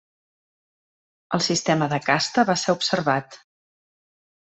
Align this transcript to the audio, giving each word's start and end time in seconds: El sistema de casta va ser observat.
El 1.37 1.45
sistema 1.49 1.91
de 1.93 2.01
casta 2.09 2.49
va 2.51 2.59
ser 2.65 2.79
observat. 2.81 3.43